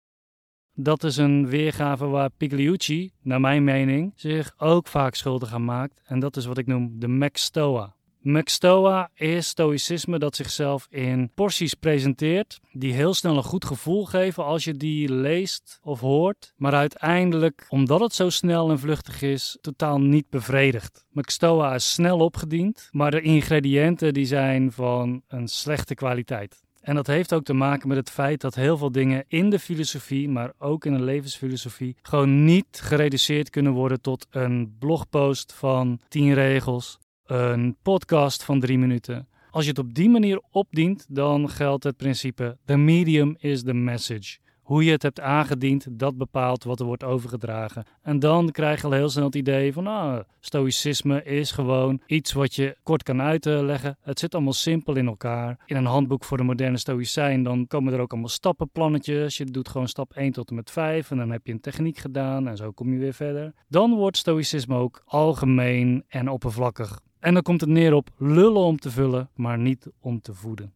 Dat 0.75 1.05
is 1.05 1.17
een 1.17 1.47
weergave 1.47 2.07
waar 2.07 2.31
Pigliucci, 2.37 3.13
naar 3.21 3.41
mijn 3.41 3.65
mening, 3.65 4.13
zich 4.17 4.55
ook 4.57 4.87
vaak 4.87 5.15
schuldig 5.15 5.53
aan 5.53 5.65
maakt. 5.65 6.01
En 6.05 6.19
dat 6.19 6.37
is 6.37 6.45
wat 6.45 6.59
ik 6.59 6.67
noem 6.67 6.99
de 6.99 7.09
Max 7.09 7.43
Stoa. 7.43 7.95
McStoa 8.25 9.11
is 9.15 9.49
stoïcisme 9.49 10.19
dat 10.19 10.37
zichzelf 10.37 10.87
in 10.91 11.31
porties 11.35 11.75
presenteert, 11.75 12.61
die 12.73 12.93
heel 12.93 13.15
snel 13.15 13.37
een 13.37 13.43
goed 13.43 13.65
gevoel 13.65 14.05
geven 14.05 14.45
als 14.45 14.65
je 14.65 14.77
die 14.77 15.13
leest 15.13 15.79
of 15.83 16.01
hoort, 16.01 16.53
maar 16.57 16.75
uiteindelijk, 16.75 17.67
omdat 17.69 18.01
het 18.01 18.15
zo 18.15 18.31
snel 18.31 18.71
en 18.71 18.79
vluchtig 18.79 19.23
is, 19.23 19.59
totaal 19.61 20.01
niet 20.01 20.31
bevredigt. 20.31 21.07
McStoa 21.13 21.75
is 21.75 21.93
snel 21.93 22.19
opgediend, 22.19 22.89
maar 22.91 23.11
de 23.11 23.21
ingrediënten 23.21 24.15
die 24.15 24.27
zijn 24.27 24.73
van 24.73 25.23
een 25.29 25.49
slechte 25.49 25.95
kwaliteit. 25.95 26.63
En 26.81 26.95
dat 26.95 27.07
heeft 27.07 27.33
ook 27.33 27.45
te 27.45 27.53
maken 27.53 27.89
met 27.89 27.97
het 27.97 28.11
feit 28.11 28.41
dat 28.41 28.55
heel 28.55 28.77
veel 28.77 28.93
dingen 28.93 29.25
in 29.29 29.51
de 29.51 29.59
filosofie, 29.59 30.29
maar 30.29 30.53
ook 30.59 30.85
in 30.85 30.93
een 30.93 31.05
levensfilosofie, 31.05 31.97
gewoon 32.03 32.45
niet 32.45 32.81
gereduceerd 32.83 33.51
kunnen 33.51 33.73
worden 33.73 34.01
tot 34.01 34.27
een 34.31 34.77
blogpost 34.79 35.53
van 35.53 36.01
10 36.09 36.35
regels, 36.35 36.99
een 37.33 37.77
podcast 37.83 38.45
van 38.45 38.61
3 38.61 38.79
minuten. 38.79 39.29
Als 39.51 39.65
je 39.65 39.71
het 39.71 39.79
op 39.79 39.95
die 39.95 40.09
manier 40.09 40.41
opdient, 40.51 41.07
dan 41.09 41.49
geldt 41.49 41.85
het 41.85 41.97
principe: 41.97 42.57
the 42.65 42.77
medium 42.77 43.37
is 43.39 43.63
the 43.63 43.75
message. 43.75 44.39
Hoe 44.63 44.85
je 44.85 44.91
het 44.91 45.03
hebt 45.03 45.21
aangediend, 45.21 45.87
dat 45.91 46.17
bepaalt 46.17 46.65
wat 46.65 46.81
er 46.81 46.87
wordt 46.87 47.05
overgedragen. 47.05 47.85
En 48.03 48.19
dan 48.19 48.51
krijg 48.51 48.81
je 48.81 48.87
al 48.87 48.93
heel 48.93 49.09
snel 49.09 49.25
het 49.25 49.35
idee 49.35 49.73
van, 49.73 49.87
ah, 49.87 50.21
stoïcisme 50.41 51.25
is 51.25 51.51
gewoon 51.51 52.01
iets 52.07 52.33
wat 52.33 52.55
je 52.55 52.77
kort 52.83 53.03
kan 53.03 53.23
uitleggen. 53.23 53.99
Het 54.01 54.19
zit 54.19 54.35
allemaal 54.35 54.53
simpel 54.53 54.97
in 54.97 55.07
elkaar. 55.07 55.59
In 55.67 55.77
een 55.77 55.87
handboek 55.87 56.25
voor 56.25 56.37
de 56.37 56.43
moderne 56.43 56.79
stoïcijn, 56.79 57.43
dan 57.43 57.67
komen 57.67 57.93
er 57.93 58.01
ook 58.01 58.13
allemaal 58.13 58.31
stappenplannetjes. 58.31 59.37
Je 59.37 59.45
doet 59.45 59.69
gewoon 59.69 59.89
stap 59.89 60.13
1 60.15 60.33
tot 60.33 60.49
en 60.49 60.55
met 60.55 60.71
5 60.71 61.11
en 61.11 61.17
dan 61.17 61.31
heb 61.31 61.47
je 61.47 61.53
een 61.53 61.61
techniek 61.61 61.99
gedaan 61.99 62.49
en 62.49 62.57
zo 62.57 62.71
kom 62.71 62.93
je 62.93 62.99
weer 62.99 63.15
verder. 63.15 63.53
Dan 63.69 63.95
wordt 63.95 64.17
stoïcisme 64.17 64.77
ook 64.77 65.03
algemeen 65.05 66.05
en 66.09 66.29
oppervlakkig. 66.29 67.01
En 67.23 67.35
dan 67.35 67.43
komt 67.43 67.61
het 67.61 67.71
neer 67.71 67.93
op 67.93 68.11
lullen 68.19 68.63
om 68.63 68.79
te 68.79 68.91
vullen, 68.91 69.31
maar 69.35 69.59
niet 69.59 69.87
om 70.01 70.21
te 70.21 70.35
voeden. 70.35 70.75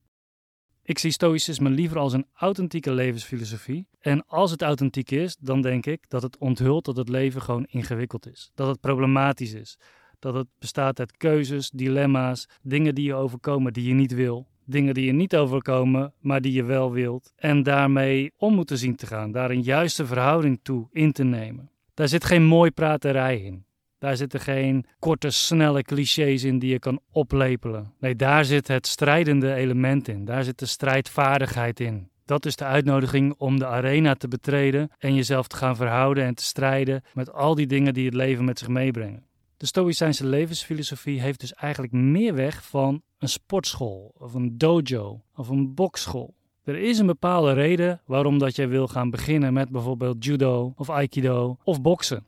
Ik 0.82 0.98
zie 0.98 1.10
stoïcisme 1.10 1.70
liever 1.70 1.98
als 1.98 2.12
een 2.12 2.26
authentieke 2.34 2.92
levensfilosofie. 2.92 3.86
En 3.98 4.26
als 4.26 4.50
het 4.50 4.62
authentiek 4.62 5.10
is, 5.10 5.36
dan 5.36 5.60
denk 5.60 5.86
ik 5.86 6.04
dat 6.08 6.22
het 6.22 6.38
onthult 6.38 6.84
dat 6.84 6.96
het 6.96 7.08
leven 7.08 7.42
gewoon 7.42 7.64
ingewikkeld 7.64 8.26
is. 8.26 8.50
Dat 8.54 8.68
het 8.68 8.80
problematisch 8.80 9.52
is. 9.52 9.78
Dat 10.18 10.34
het 10.34 10.46
bestaat 10.58 10.98
uit 10.98 11.16
keuzes, 11.16 11.70
dilemma's, 11.70 12.48
dingen 12.62 12.94
die 12.94 13.04
je 13.04 13.14
overkomen 13.14 13.72
die 13.72 13.88
je 13.88 13.94
niet 13.94 14.14
wil. 14.14 14.46
Dingen 14.64 14.94
die 14.94 15.06
je 15.06 15.12
niet 15.12 15.36
overkomen, 15.36 16.12
maar 16.20 16.40
die 16.40 16.52
je 16.52 16.64
wel 16.64 16.92
wilt. 16.92 17.32
En 17.36 17.62
daarmee 17.62 18.32
om 18.36 18.54
moeten 18.54 18.78
zien 18.78 18.96
te 18.96 19.06
gaan. 19.06 19.32
Daar 19.32 19.50
een 19.50 19.62
juiste 19.62 20.06
verhouding 20.06 20.60
toe 20.62 20.88
in 20.92 21.12
te 21.12 21.24
nemen. 21.24 21.70
Daar 21.94 22.08
zit 22.08 22.24
geen 22.24 22.44
mooi 22.44 22.70
praterij 22.70 23.40
in. 23.40 23.65
Daar 24.06 24.16
zitten 24.16 24.40
geen 24.40 24.86
korte, 24.98 25.30
snelle 25.30 25.82
clichés 25.82 26.44
in 26.44 26.58
die 26.58 26.70
je 26.70 26.78
kan 26.78 27.00
oplepelen. 27.10 27.92
Nee, 28.00 28.16
daar 28.16 28.44
zit 28.44 28.68
het 28.68 28.86
strijdende 28.86 29.54
element 29.54 30.08
in. 30.08 30.24
Daar 30.24 30.44
zit 30.44 30.58
de 30.58 30.66
strijdvaardigheid 30.66 31.80
in. 31.80 32.10
Dat 32.24 32.46
is 32.46 32.56
de 32.56 32.64
uitnodiging 32.64 33.34
om 33.38 33.58
de 33.58 33.66
arena 33.66 34.14
te 34.14 34.28
betreden 34.28 34.90
en 34.98 35.14
jezelf 35.14 35.46
te 35.46 35.56
gaan 35.56 35.76
verhouden 35.76 36.24
en 36.24 36.34
te 36.34 36.42
strijden 36.42 37.02
met 37.14 37.32
al 37.32 37.54
die 37.54 37.66
dingen 37.66 37.94
die 37.94 38.04
het 38.04 38.14
leven 38.14 38.44
met 38.44 38.58
zich 38.58 38.68
meebrengen. 38.68 39.24
De 39.56 39.66
Stoïcijnse 39.66 40.26
levensfilosofie 40.26 41.20
heeft 41.20 41.40
dus 41.40 41.54
eigenlijk 41.54 41.92
meer 41.92 42.34
weg 42.34 42.64
van 42.64 43.02
een 43.18 43.28
sportschool 43.28 44.14
of 44.18 44.34
een 44.34 44.58
dojo 44.58 45.22
of 45.34 45.48
een 45.48 45.74
bokschool. 45.74 46.34
Er 46.64 46.76
is 46.76 46.98
een 46.98 47.06
bepaalde 47.06 47.52
reden 47.52 48.00
waarom 48.04 48.38
dat 48.38 48.56
jij 48.56 48.68
wil 48.68 48.88
gaan 48.88 49.10
beginnen 49.10 49.52
met 49.52 49.70
bijvoorbeeld 49.70 50.24
judo 50.24 50.72
of 50.76 50.90
aikido 50.90 51.56
of 51.64 51.82
boksen. 51.82 52.26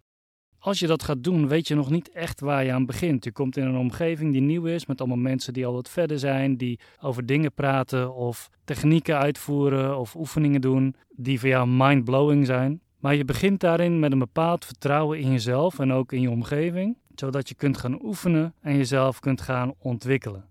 Als 0.69 0.79
je 0.79 0.87
dat 0.87 1.03
gaat 1.03 1.25
doen, 1.25 1.49
weet 1.49 1.69
je 1.69 1.75
nog 1.75 1.91
niet 1.91 2.11
echt 2.11 2.41
waar 2.41 2.65
je 2.65 2.73
aan 2.73 2.87
begint. 2.87 3.25
Je 3.25 3.33
komt 3.33 3.57
in 3.57 3.67
een 3.67 3.77
omgeving 3.77 4.33
die 4.33 4.41
nieuw 4.41 4.65
is, 4.65 4.87
met 4.87 5.01
allemaal 5.01 5.19
mensen 5.19 5.53
die 5.53 5.67
al 5.67 5.73
wat 5.73 5.89
verder 5.89 6.19
zijn, 6.19 6.57
die 6.57 6.79
over 7.01 7.27
dingen 7.27 7.53
praten 7.53 8.15
of 8.15 8.51
technieken 8.65 9.19
uitvoeren 9.19 9.99
of 9.99 10.15
oefeningen 10.15 10.61
doen 10.61 10.95
die 11.17 11.41
voor 11.41 11.49
jou 11.49 11.69
mind-blowing 11.69 12.47
zijn. 12.47 12.81
Maar 12.99 13.15
je 13.15 13.25
begint 13.25 13.61
daarin 13.61 13.99
met 13.99 14.13
een 14.13 14.19
bepaald 14.19 14.65
vertrouwen 14.65 15.19
in 15.19 15.31
jezelf 15.31 15.79
en 15.79 15.93
ook 15.93 16.13
in 16.13 16.21
je 16.21 16.31
omgeving, 16.31 16.97
zodat 17.15 17.49
je 17.49 17.55
kunt 17.55 17.79
gaan 17.79 18.05
oefenen 18.05 18.55
en 18.61 18.77
jezelf 18.77 19.21
kunt 19.21 19.41
gaan 19.41 19.75
ontwikkelen. 19.79 20.45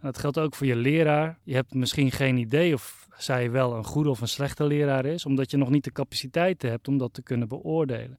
En 0.00 0.08
dat 0.08 0.18
geldt 0.18 0.38
ook 0.38 0.54
voor 0.54 0.66
je 0.66 0.76
leraar. 0.76 1.38
Je 1.42 1.54
hebt 1.54 1.74
misschien 1.74 2.10
geen 2.10 2.36
idee 2.36 2.74
of 2.74 3.08
zij 3.16 3.50
wel 3.50 3.76
een 3.76 3.84
goede 3.84 4.10
of 4.10 4.20
een 4.20 4.28
slechte 4.28 4.64
leraar 4.64 5.04
is, 5.04 5.26
omdat 5.26 5.50
je 5.50 5.56
nog 5.56 5.70
niet 5.70 5.84
de 5.84 5.92
capaciteit 5.92 6.62
hebt 6.62 6.88
om 6.88 6.98
dat 6.98 7.14
te 7.14 7.22
kunnen 7.22 7.48
beoordelen. 7.48 8.18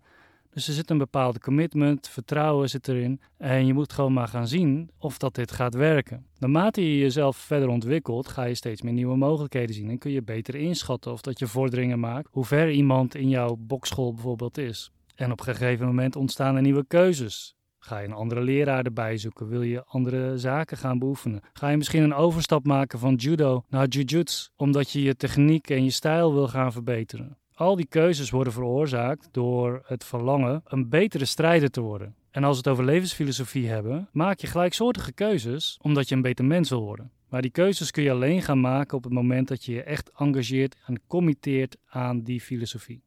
Dus 0.53 0.67
er 0.67 0.73
zit 0.73 0.89
een 0.89 0.97
bepaalde 0.97 1.39
commitment, 1.39 2.09
vertrouwen 2.09 2.69
zit 2.69 2.87
erin. 2.87 3.21
En 3.37 3.65
je 3.65 3.73
moet 3.73 3.93
gewoon 3.93 4.13
maar 4.13 4.27
gaan 4.27 4.47
zien 4.47 4.89
of 4.97 5.17
dat 5.17 5.35
dit 5.35 5.51
gaat 5.51 5.73
werken. 5.73 6.25
Naarmate 6.37 6.81
je 6.81 6.97
jezelf 6.97 7.37
verder 7.37 7.69
ontwikkelt, 7.69 8.27
ga 8.27 8.43
je 8.43 8.55
steeds 8.55 8.81
meer 8.81 8.93
nieuwe 8.93 9.15
mogelijkheden 9.15 9.75
zien. 9.75 9.89
En 9.89 9.97
kun 9.97 10.11
je 10.11 10.23
beter 10.23 10.55
inschatten 10.55 11.11
of 11.11 11.21
dat 11.21 11.39
je 11.39 11.47
vorderingen 11.47 11.99
maakt, 11.99 12.27
hoe 12.31 12.45
ver 12.45 12.71
iemand 12.71 13.15
in 13.15 13.29
jouw 13.29 13.55
bokschool 13.59 14.13
bijvoorbeeld 14.13 14.57
is. 14.57 14.91
En 15.15 15.31
op 15.31 15.39
een 15.39 15.45
gegeven 15.45 15.85
moment 15.85 16.15
ontstaan 16.15 16.55
er 16.55 16.61
nieuwe 16.61 16.85
keuzes. 16.87 17.55
Ga 17.79 17.99
je 17.99 18.07
een 18.07 18.13
andere 18.13 18.41
leraar 18.41 18.83
erbij 18.83 19.17
zoeken? 19.17 19.47
Wil 19.47 19.61
je 19.61 19.83
andere 19.85 20.37
zaken 20.37 20.77
gaan 20.77 20.99
beoefenen? 20.99 21.41
Ga 21.53 21.69
je 21.69 21.77
misschien 21.77 22.03
een 22.03 22.13
overstap 22.13 22.65
maken 22.65 22.99
van 22.99 23.15
judo 23.15 23.63
naar 23.69 23.87
jujutsu, 23.87 24.49
omdat 24.55 24.91
je 24.91 25.01
je 25.01 25.15
techniek 25.15 25.69
en 25.69 25.83
je 25.83 25.89
stijl 25.89 26.33
wil 26.33 26.47
gaan 26.47 26.71
verbeteren? 26.71 27.37
Al 27.55 27.75
die 27.75 27.87
keuzes 27.87 28.29
worden 28.29 28.53
veroorzaakt 28.53 29.27
door 29.31 29.83
het 29.85 30.03
verlangen 30.03 30.61
een 30.65 30.89
betere 30.89 31.25
strijder 31.25 31.69
te 31.69 31.81
worden. 31.81 32.15
En 32.31 32.43
als 32.43 32.51
we 32.51 32.57
het 32.63 32.71
over 32.71 32.85
levensfilosofie 32.85 33.67
hebben, 33.67 34.09
maak 34.11 34.39
je 34.39 34.47
gelijksoortige 34.47 35.11
keuzes 35.11 35.79
omdat 35.81 36.09
je 36.09 36.15
een 36.15 36.21
beter 36.21 36.45
mens 36.45 36.69
wil 36.69 36.83
worden. 36.83 37.11
Maar 37.29 37.41
die 37.41 37.51
keuzes 37.51 37.91
kun 37.91 38.03
je 38.03 38.11
alleen 38.11 38.41
gaan 38.41 38.59
maken 38.59 38.97
op 38.97 39.03
het 39.03 39.13
moment 39.13 39.47
dat 39.47 39.65
je 39.65 39.73
je 39.73 39.83
echt 39.83 40.11
engageert 40.15 40.75
en 40.85 41.01
committeert 41.07 41.77
aan 41.85 42.21
die 42.21 42.41
filosofie. 42.41 43.03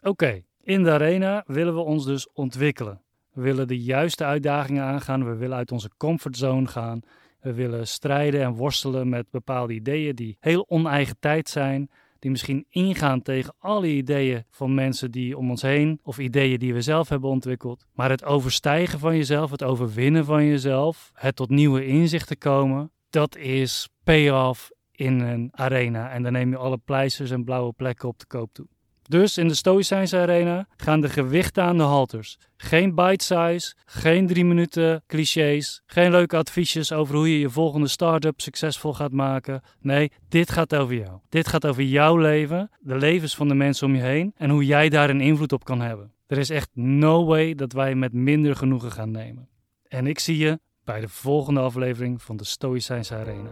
Oké, 0.00 0.42
in 0.62 0.82
de 0.82 0.90
arena 0.90 1.44
willen 1.46 1.74
we 1.74 1.80
ons 1.80 2.04
dus 2.04 2.32
ontwikkelen. 2.32 3.02
We 3.32 3.42
willen 3.42 3.68
de 3.68 3.82
juiste 3.82 4.24
uitdagingen 4.24 4.84
aangaan, 4.84 5.24
we 5.24 5.34
willen 5.34 5.56
uit 5.56 5.72
onze 5.72 5.90
comfortzone 5.96 6.66
gaan. 6.66 7.00
We 7.40 7.52
willen 7.52 7.86
strijden 7.86 8.42
en 8.42 8.54
worstelen 8.54 9.08
met 9.08 9.30
bepaalde 9.30 9.72
ideeën 9.72 10.14
die 10.14 10.36
heel 10.40 10.68
oneigen 10.68 11.16
tijd 11.18 11.48
zijn 11.48 11.90
die 12.18 12.30
misschien 12.30 12.66
ingaan 12.68 13.22
tegen 13.22 13.54
alle 13.58 13.88
ideeën 13.88 14.44
van 14.50 14.74
mensen 14.74 15.10
die 15.10 15.36
om 15.36 15.50
ons 15.50 15.62
heen 15.62 16.00
of 16.02 16.18
ideeën 16.18 16.58
die 16.58 16.74
we 16.74 16.80
zelf 16.80 17.08
hebben 17.08 17.30
ontwikkeld. 17.30 17.86
Maar 17.92 18.10
het 18.10 18.24
overstijgen 18.24 18.98
van 18.98 19.16
jezelf, 19.16 19.50
het 19.50 19.64
overwinnen 19.64 20.24
van 20.24 20.44
jezelf, 20.44 21.10
het 21.14 21.36
tot 21.36 21.50
nieuwe 21.50 21.86
inzichten 21.86 22.38
komen, 22.38 22.90
dat 23.10 23.36
is 23.36 23.88
payoff 24.04 24.70
in 24.92 25.20
een 25.20 25.48
arena. 25.52 26.10
En 26.10 26.22
dan 26.22 26.32
neem 26.32 26.50
je 26.50 26.56
alle 26.56 26.78
pleisters 26.78 27.30
en 27.30 27.44
blauwe 27.44 27.72
plekken 27.72 28.08
op 28.08 28.18
de 28.18 28.26
koop 28.26 28.52
toe. 28.52 28.66
Dus 29.08 29.38
in 29.38 29.48
de 29.48 29.54
Stoïcijnse 29.54 30.16
arena 30.16 30.66
gaan 30.76 31.00
de 31.00 31.08
gewichten 31.08 31.62
aan 31.62 31.76
de 31.76 31.82
halters. 31.82 32.38
Geen 32.56 32.94
bite 32.94 33.24
size, 33.24 33.74
geen 33.84 34.26
drie 34.26 34.44
minuten 34.44 35.02
clichés, 35.06 35.82
geen 35.86 36.10
leuke 36.10 36.36
adviesjes 36.36 36.92
over 36.92 37.14
hoe 37.14 37.32
je 37.32 37.38
je 37.38 37.50
volgende 37.50 37.88
start-up 37.88 38.40
succesvol 38.40 38.94
gaat 38.94 39.12
maken. 39.12 39.62
Nee, 39.80 40.10
dit 40.28 40.50
gaat 40.50 40.74
over 40.74 40.94
jou. 40.94 41.18
Dit 41.28 41.48
gaat 41.48 41.66
over 41.66 41.82
jouw 41.82 42.16
leven, 42.16 42.70
de 42.80 42.96
levens 42.96 43.34
van 43.34 43.48
de 43.48 43.54
mensen 43.54 43.86
om 43.86 43.94
je 43.94 44.02
heen 44.02 44.32
en 44.36 44.50
hoe 44.50 44.64
jij 44.64 44.88
daar 44.88 45.10
een 45.10 45.20
invloed 45.20 45.52
op 45.52 45.64
kan 45.64 45.80
hebben. 45.80 46.12
Er 46.26 46.38
is 46.38 46.50
echt 46.50 46.70
no 46.72 47.24
way 47.24 47.54
dat 47.54 47.72
wij 47.72 47.94
met 47.94 48.12
minder 48.12 48.56
genoegen 48.56 48.92
gaan 48.92 49.10
nemen. 49.10 49.48
En 49.88 50.06
ik 50.06 50.18
zie 50.18 50.38
je 50.38 50.60
bij 50.84 51.00
de 51.00 51.08
volgende 51.08 51.60
aflevering 51.60 52.22
van 52.22 52.36
de 52.36 52.44
Stoïcijnse 52.44 53.14
Arena. 53.14 53.50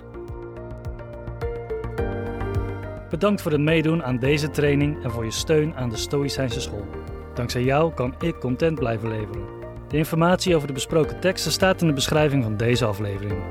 Bedankt 3.15 3.43
voor 3.43 3.53
het 3.53 3.61
meedoen 3.61 4.05
aan 4.05 4.19
deze 4.19 4.51
training 4.51 5.05
en 5.05 5.11
voor 5.11 5.25
je 5.25 5.31
steun 5.31 5.75
aan 5.75 5.89
de 5.89 5.97
Stoïcijnse 5.97 6.61
School. 6.61 6.87
Dankzij 7.35 7.63
jou 7.63 7.93
kan 7.93 8.15
ik 8.21 8.41
content 8.41 8.79
blijven 8.79 9.09
leveren. 9.09 9.43
De 9.89 9.97
informatie 9.97 10.57
over 10.57 10.67
de 10.67 10.73
besproken 10.73 11.21
teksten 11.21 11.53
staat 11.53 11.81
in 11.81 11.87
de 11.87 11.93
beschrijving 11.93 12.43
van 12.43 12.57
deze 12.57 12.85
aflevering. 12.85 13.43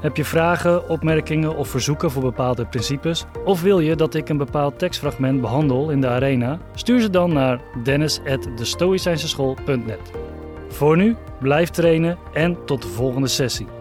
Heb 0.00 0.16
je 0.16 0.24
vragen, 0.24 0.88
opmerkingen 0.88 1.56
of 1.56 1.68
verzoeken 1.68 2.10
voor 2.10 2.22
bepaalde 2.22 2.66
principes? 2.66 3.24
Of 3.44 3.62
wil 3.62 3.80
je 3.80 3.96
dat 3.96 4.14
ik 4.14 4.28
een 4.28 4.36
bepaald 4.36 4.78
tekstfragment 4.78 5.40
behandel 5.40 5.90
in 5.90 6.00
de 6.00 6.08
arena? 6.08 6.58
Stuur 6.74 7.00
ze 7.00 7.10
dan 7.10 7.32
naar 7.32 7.60
dennis.destoïcijnseschool.net. 7.82 10.10
Voor 10.68 10.96
nu, 10.96 11.16
blijf 11.40 11.70
trainen 11.70 12.18
en 12.32 12.64
tot 12.64 12.82
de 12.82 12.88
volgende 12.88 13.28
sessie. 13.28 13.75